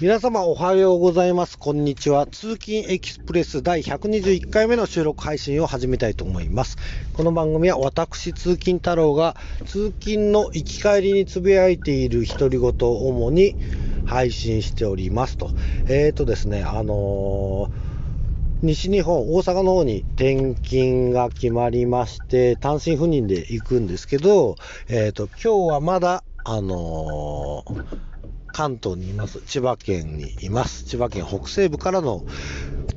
[0.00, 1.58] 皆様おはようございます。
[1.58, 2.26] こんにちは。
[2.26, 6.78] 通勤エキスプレス第121回目の収録配信を始めたいと思います。
[7.12, 9.36] この番組は私、通勤太郎が
[9.66, 13.56] 通勤の行き帰りにつぶやいている独り言を主に
[14.06, 15.50] 配信しておりますと。
[15.86, 17.70] えーとですね、あのー
[18.62, 24.56] 西日本、大阪の方に転勤が決まりまして、単身赴任で行くんですけど、
[24.88, 28.09] えっ、ー、と、今日はまだ、あのー
[28.52, 29.40] 関東にいます。
[29.46, 30.84] 千葉県にいます。
[30.84, 32.24] 千葉県北西部からの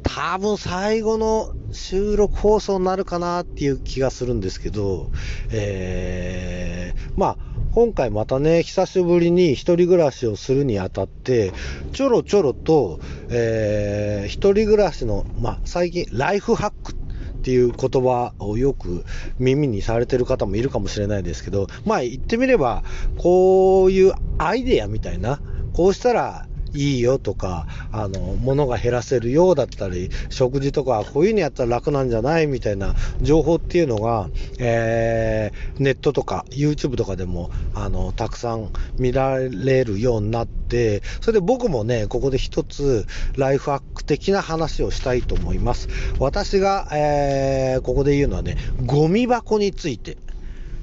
[0.04, 5.10] 多分最後の収録放送になるかなっていう気がするんですけど、
[5.52, 7.38] えー、まあ、
[7.74, 11.52] 今回またね、久しぶりに一人暮らしをするにあたって、
[11.94, 13.00] ちょろちょろと、
[13.30, 17.03] えー、一人暮らしの、まあ、最近、ライフハックって
[17.44, 19.04] っていう言葉をよく
[19.38, 22.84] 耳にされてる方もいるかもしれないですけど、まあ言ってみれば、
[23.18, 25.42] こういうアイデアみたいな、
[25.74, 43.06] こうしたらいいよとか、あの、物が減らせるようだったり、食事とか、こういうのやったら楽なんじゃないみたいな情報っていうのが、えー、ネットとか YouTube とかでも、あの、たくさん見られるようになって、それで僕もね、ここで一つ、
[43.38, 45.88] ライフハック的な話をしたいと思います。
[46.20, 50.18] 私が、えー、ここで言うのはね、ゴミ箱について。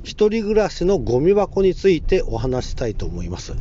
[0.03, 3.55] 一人暮らしのゴミ箱についてお話したいと思います。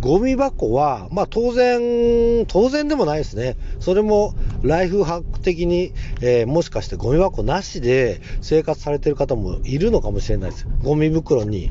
[0.00, 3.56] ゴミ箱は、まあ当然、当然でもないですね。
[3.80, 10.66] それもライフハック的に、えー、もしかしてゴミ箱なしで生活されてる方もいるのかもしれないです。
[10.82, 11.70] ゴミ袋に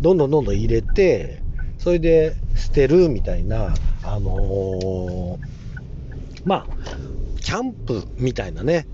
[0.00, 1.42] どんどんどんどん入れて、
[1.78, 5.38] それで捨てるみたいな、あのー、
[6.44, 6.76] まあ、
[7.40, 8.86] キャンプみたいなね、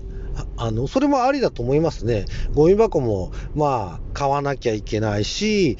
[0.57, 2.25] あの、それもありだと思いますね。
[2.53, 5.77] ゴミ箱も、まあ、買わなきゃいけないし、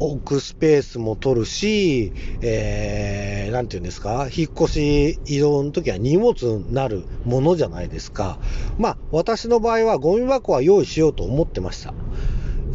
[0.00, 8.38] 置くスペースも取るし、えー、なんていうんですか、引っ越し移動の時は荷物になるものじゃないですか。
[8.78, 11.92] まあ、私の場合はゴミ箱は用意しようと思ってました。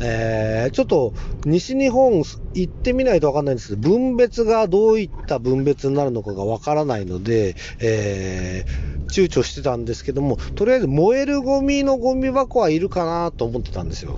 [0.01, 1.13] えー、ちょっと
[1.45, 2.23] 西日本
[2.53, 14.17] 行ってみないとわかんないんですけど、分別がどういった分別になるのかがわからないので、えー、躊躇してたんですけども、とりあえず燃えるゴミのゴミ箱はいるかなと思ってたんですよ。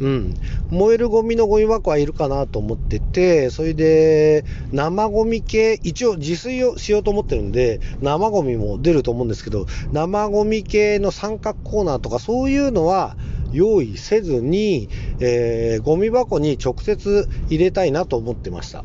[0.00, 0.34] うん。
[0.70, 13.16] 燃えるゴミのゴミ箱はいるかなと思ってて、それで、生ゴミ系、一応自炊をしようと思ってるんで、生ゴミも出ると思うんですけど、生ゴミ系の三角コーナーとかそういうのは、
[13.52, 14.88] 用意せずに、
[15.20, 18.84] えー、ゴミ箱に直接入れたいなと思ってました。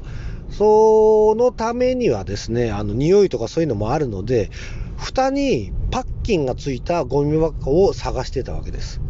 [0.50, 4.50] そのためにはですね、あの、匂いとかそういうのもあるので、
[4.98, 9.02] 蓋にパッキンがついたゴミ箱を探してたわけです。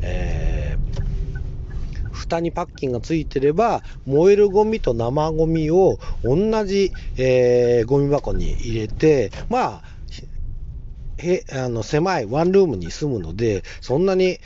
[0.00, 9.82] えー、蓋にパッキンがついてれば、燃えるゴミと生ゴミを同じ、えー、ゴミ箱に入れて、まあ、
[11.18, 14.38] へあの狭いワンルームに住むので、そんなに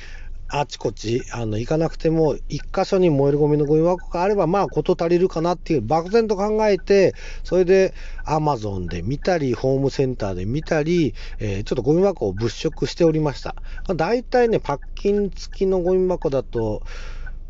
[0.50, 7.14] あちこち、あの、行かなくても、一箇所に燃えるゴミのゴミ箱があれば、まあ、こと足りるかなっていう、漠然と考えて、
[7.44, 7.92] それで、
[8.24, 13.56] アマゾンで見たり、ホームセンターで見たり、えー、ちょっとゴミ箱を物色しておりました。
[13.86, 16.82] まあ、大体ね、パッキン付きのゴミ箱だと、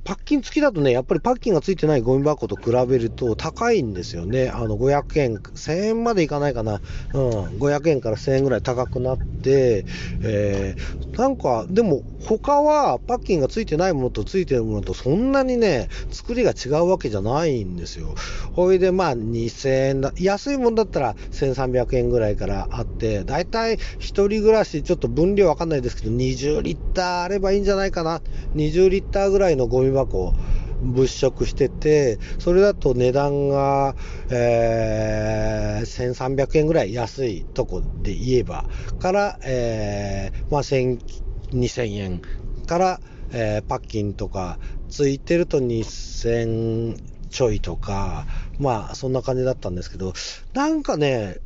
[0.09, 4.49] パッキン付きだとね、やっぱりパッキンが付いてないゴミ箱と比べると高いんですよね。
[4.49, 6.81] あの、500円、1000円までいかないかな。
[7.13, 9.85] うん、500円から1000円ぐらい高くなって、
[10.23, 18.15] えー、なんか、でも、他はパッキンが付いてないものと付いてるものとそんなにね、作りが違うわけじゃないんですよ。
[18.53, 28.23] ほいで、まあ、2000円だ、安いもんだったら1300円ぐらいからあって、だいたい一人暮らし、ちょっと分量わかんないですけど、20リッターあればいいんじゃないかな。
[28.55, 30.34] 20リッターぐらいのゴミ箱はこ
[30.82, 33.94] う物色してて、それだと値段が、
[34.31, 38.64] えー、1300円ぐらい安いとこで言えば、
[39.00, 41.00] から、えー、まあ、1000、
[41.53, 42.22] 2000円
[42.66, 43.00] から、
[43.32, 46.97] えー、パッキンとかついてると2000
[47.28, 48.26] ちょいとか、
[48.59, 50.12] まあ、そんな感じだったんですけど、
[50.54, 51.39] なんかね、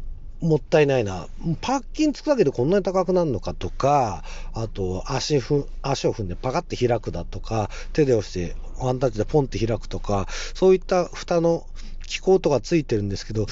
[0.43, 1.29] もったいないな。
[1.61, 11.67] パッキンつくだけでこんなに高くなるのかとか、あと足ふ足を踏んでパカって開くだとか、手で押してワンタッチでポンって開くとか、そういった蓋の
[12.06, 13.47] 機構とかついてるんですけど、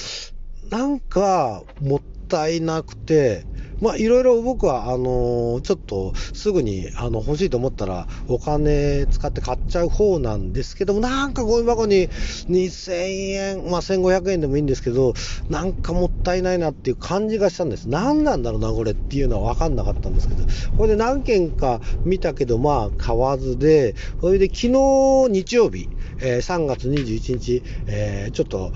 [0.69, 3.45] なんかもったいなくて、
[3.81, 15.13] まあいろいろ僕はあのー、ちょっとすぐにあの欲しいと思ったらお金使って買っちゃう方なんですけども、なんかゴミ箱に2000円、まあ1500円でもいいんですけど、
[15.49, 17.89] なんかもったいないなっていう感じがしたんです。
[17.89, 20.43] 何なんだろうな、これっていうのは分かんなかったんですけど、
[20.77, 25.89] これで何件か見たけど、まあ買わずで、それで昨日日曜日、
[26.19, 28.71] えー、3月21日、えー、ちょっと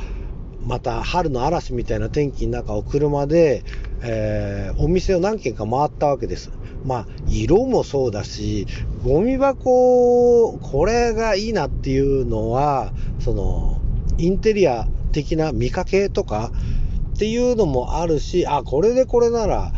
[0.65, 3.63] また春の嵐みたいな天気の中を車で、
[4.01, 6.51] えー、お店を何軒か回ったわけです。
[6.85, 8.67] まあ、色もそうだし、
[9.03, 13.81] ゴミ箱、これがいいなっていうのは、その、
[14.17, 16.51] インテリア的な見かけとか
[17.15, 19.71] っていうのもあるし、あ、これでこれなら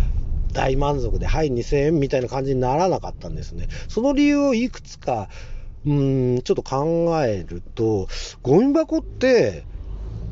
[0.54, 3.68] 大満足で、はい、2000円みたいな感じにならなかったんですね。
[3.88, 5.30] その理由をいくつか、
[5.86, 8.08] うん、ちょっと考えると、
[8.42, 9.64] ゴミ箱って、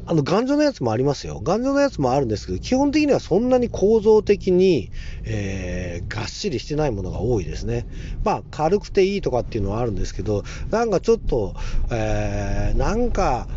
[0.08, 1.42] あの、頑丈なやつもありますよ。
[1.44, 4.92] 頑丈なやつもあるんですけど、基本的にはそんなに構造的に、
[5.24, 7.88] えー、がっしりしてないものが多いですね。
[8.24, 11.56] まあ、軽くていいとかっていうのはあるんですけど、なんかちょっと、
[11.92, 13.48] えー、なんか、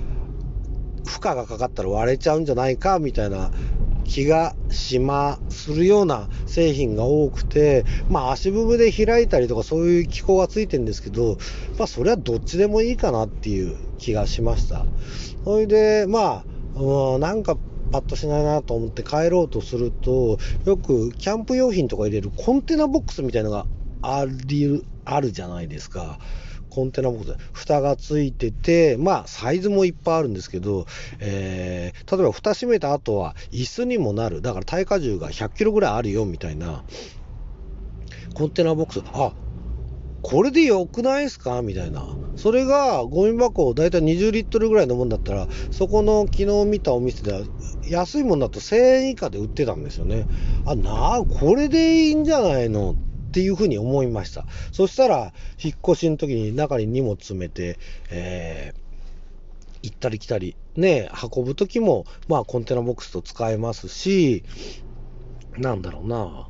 [1.06, 3.50] 負荷がかかったら割れちゃうんじゃないか、みたいな
[4.08, 11.36] 気がしま、するような製品が多くて、まあ足踏みで開いたりとかそういう機構がついてるんですけど、
[11.78, 14.86] まあそれはどっちでもいいかなっていう気がしました。
[15.44, 16.44] それで、ま
[16.76, 17.56] あ、うん、なんか
[17.92, 23.66] パッとしないなと思って帰ろうとすると、よくキャンプ用品とか入れるコンテナボックスみたいなのが
[24.02, 26.18] あり、あるじゃないですか。
[26.78, 30.86] コンテナボックス、蓋がついてて、まあ、サイズもいっぱいあるんですけど、
[31.18, 34.42] えー、例えば蓋閉めた後は椅子にもなる。
[34.42, 36.84] だから耐荷重が100キロぐらいあるよ、みたいな。
[38.34, 39.32] コンテナボックス、あ、
[40.22, 41.62] これで良くないですか？
[41.62, 42.06] みたいな。
[42.36, 47.40] それがゴミ箱だいたい20リットルぐらいのもんだったら、そこの昨日見たお店では
[47.88, 50.28] 安いもんだと1000円以下で売ってたんですよね。
[50.64, 52.92] あ、なあ、これでいいんじゃないの？
[52.92, 53.07] っ
[53.38, 54.46] ていうふうに思いました。
[54.72, 55.32] そしたら、
[55.62, 57.78] 引っ越しの時に中に荷物詰めて、
[58.10, 58.88] えー
[59.80, 64.42] 行ったり来たり、ね、運ぶ時も、まあ、コンテナボックスと使えますし、
[65.56, 66.48] なんだろうな。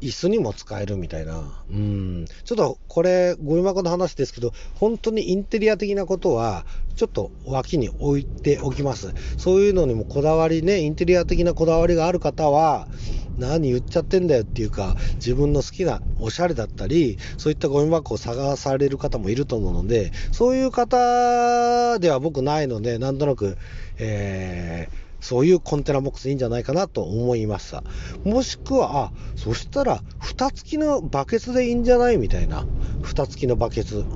[0.00, 1.62] 椅子にも使えるみたいな。
[1.70, 2.24] うん。
[2.44, 6.66] ちょっとこれ、ゴミ箱の話ですけど、本当にインテリア的なことは、
[6.96, 9.14] ちょっと脇に置いておきます。
[9.36, 12.88] そういうのにもこだわりね、インテリア的なこだわりがある方は、
[13.40, 23.56] 何言っちゃってんだよっていうか、自分の好きなおしゃれだったり、そういったゴミ箱を探される方もいると思うので、そういう方では僕ないので、なんとなく、
[23.98, 27.84] えーそういうコンテナボックスいいんじゃないかなと思いました。
[28.24, 32.16] もしくは、あ、そしたら、蓋付きのバケツでいいんじゃない？
[32.16, 32.64] みたいな。
[33.02, 34.06] 蓋付きのバケツ。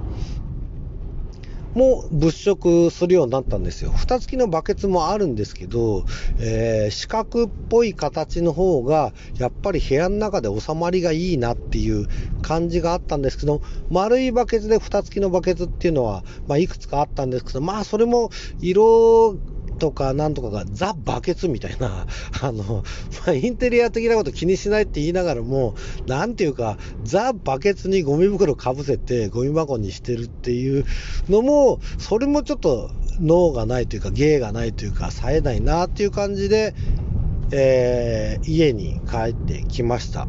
[1.74, 3.90] も物色するようになったんですよ。
[3.90, 6.04] 蓋付きのバケツもあるんですけど、
[6.38, 12.06] えー、四角っぽい形の方が、やっぱり部屋の中で収まりがいいなっていう
[12.42, 13.60] 感じがあったんですけど、
[13.90, 18.30] 丸いバケツで蓋付きのバケツっていうのは、まあ、いくつかあったんですけど、まあ、それも
[18.60, 19.36] 色
[19.78, 22.06] とかなんとかがザ・バケツみたいな、
[22.42, 22.84] あの、
[23.26, 25.74] まあ、インテリア的なこと気にしないって言いながらも、
[26.06, 30.84] なんていうか、ザ・バケツにゴミ袋かぶせてゴミ箱にしてるっていう
[31.28, 32.90] のも、それもちょっと
[33.20, 36.74] 脳がないというか、芸がないというか、冴えないなっていう感じで、
[37.50, 40.26] えー、家に帰ってきました。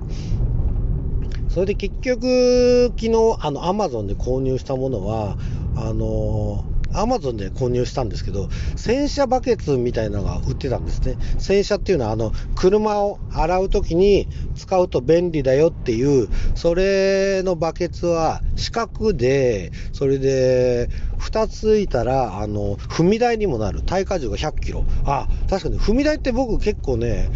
[1.50, 5.38] それで結局、昨日、あの、アマゾンで購入したものは、
[5.78, 6.64] あの
[7.00, 11.18] アマゾンで購入したんですけど、洗車バケツみたいなのが売ってたんですね。
[11.38, 20.90] 洗車っていうのは、あの、車を洗うときに使うと便利だよっていう、それのバケツは四角で、それで、
[21.20, 23.82] 2ついたら、あの、踏み台にもなる。
[23.82, 24.86] 耐荷重が100キロ。
[25.06, 27.30] あ、確かに踏み台って僕結構ね、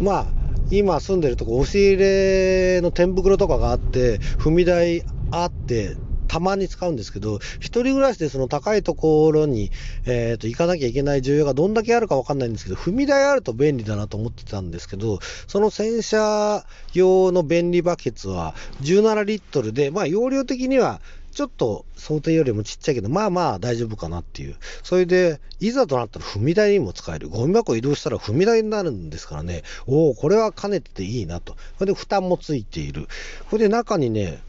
[0.00, 0.26] まあ、
[0.70, 5.96] 今住んでるとこ押し入れの天袋とかがあって、踏み台あって、
[6.34, 9.70] たまに使うんですけど、一人暮らしでその高いところに、
[10.04, 21.00] え、ー、と、行かなきゃいけない需要がどんだけあるかわかんないんですけど、踏み台あると便利だなと思ってたんですけど、その洗車用の便利バケツは17リットルで、まあ容量的には
[21.30, 24.56] ちょっと想定よりもちっちゃいけど、まあまあ大丈夫かなっていう。
[24.82, 27.28] それで、いざとなったら踏み台にも使える。
[27.28, 29.62] ゴミ箱移動したら踏み台になるんですからね。
[29.86, 31.54] おお、これは兼ねてていいなと。
[31.78, 33.06] それで、負担もついている。
[33.50, 34.42] これで中にね、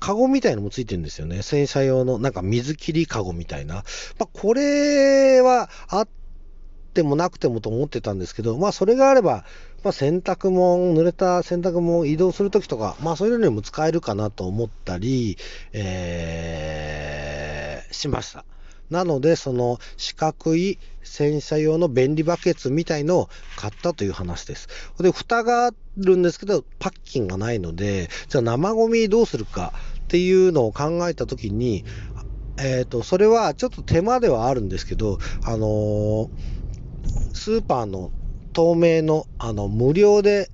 [0.00, 1.42] カゴみたいのもついてるんですよね。
[1.42, 3.74] 洗車用のなんか水切りカゴみたいな。
[3.74, 3.82] ま
[4.20, 6.08] あ、これはあっ
[6.94, 9.44] てもなくてもと思ってたんですけど、まあそれがあれば、
[9.84, 15.36] まあ洗濯物、濡れた洗濯物を移動するときとか、まあそういうのにも使えるかなと思ったり、
[15.72, 18.44] えー、しました。
[18.90, 24.68] なので、その四角い洗車用の便利バケツみたいのを買ったという話です。
[24.98, 31.84] で、蓋があるんですけど、パッキンがないので、じゃあ生ゴミどうするかっていうのを考えたときに、
[32.58, 36.28] えっ、ー、と、それはちょっと手間ではあるんですけど、あのー、
[37.32, 38.10] スーパーの
[38.52, 40.50] 透明の、あの、無料で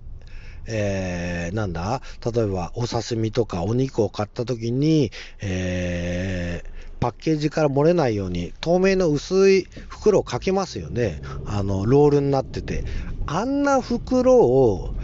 [0.66, 11.20] えー、なんだ例えばお刺身とかお肉を買った時に、えー、パッケージから漏れないように透明の薄い袋をかけますよね。
[11.46, 12.84] あの、ロールになってて。
[13.26, 14.94] あんな袋を、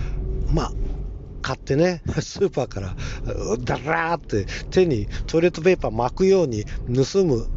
[0.53, 0.73] まあ、
[1.43, 2.97] 買ってね、 スーパーから
[3.65, 7.49] ダラーって手にトイレットペーパー巻くように盗む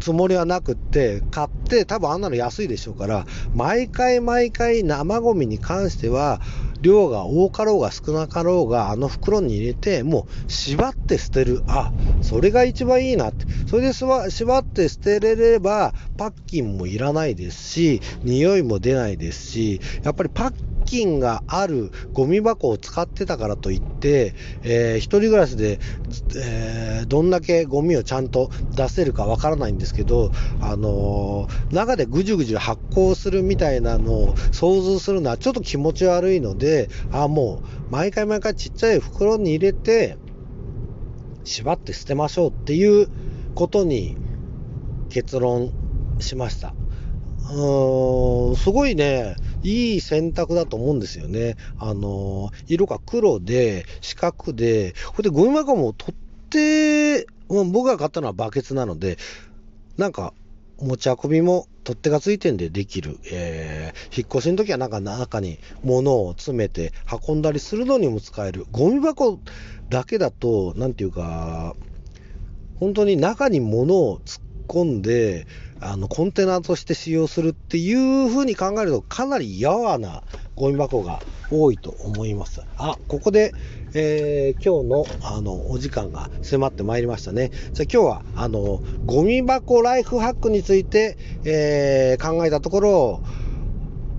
[0.00, 6.40] つもりはなくって、買って、多分あんなの安いでしょうから、毎回毎回生ゴミに関しては、
[6.84, 11.62] 量が多かろうが少なかろうが、あの袋に入れて、もう縛って捨てる。
[11.66, 13.46] あ、それが一番いいなって。
[13.66, 20.52] それで縛って捨てれれば、パッキンもいらないですし、匂いも出ないですし、やっぱりパッ
[20.84, 25.80] 金があるゴミ箱を使ってたからといって、えー、一人暮らしで、
[26.36, 40.16] えー、どんだけゴミをちゃんと出せるかわからないんですけど、あのー、中でぐじゅぐじゅ発酵するみたいなのを想像するのはちょっと気持ち悪いので、あ、もう、毎回毎回ちっちゃい袋に入れて、
[41.44, 43.08] 縛って捨てましょうっていう
[43.54, 44.16] ことに
[45.10, 45.72] 結論
[46.18, 46.74] しました。
[47.50, 51.56] うーん、すごいね、いい選択だと思うんですよね。
[51.78, 56.14] あの、色が黒で、四角で、これでゴミ箱も取っ
[56.50, 59.18] て、僕が買ったのはバケツなので、
[59.98, 60.32] なんか、
[60.80, 63.18] 持ち運びも取っ手がついてんでできる。
[63.30, 66.92] えー、引っ越しの時はなんか中に物を詰めて
[67.28, 68.66] 運んだりするのにも使える。
[68.72, 69.38] ゴミ箱
[69.90, 71.76] だけだと、なんていうか、
[72.76, 75.46] 本当に中に物を突っ込んで、
[75.80, 80.22] あの、コンテナとして使用するっていう風に考えると、かなりやわな
[80.56, 82.62] ゴミ箱が多いと思います。
[82.78, 83.52] あ、ここで、
[83.94, 87.50] えー、今日の、あの、お時間が迫ってまいりましたね。
[87.72, 93.22] じゃあ今日は、あの、ゴミ箱ライフハックについて、えー、考えたところを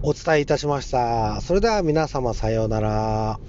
[0.04, 1.42] お伝えいたしました。
[1.42, 3.40] それでは皆様さようなら。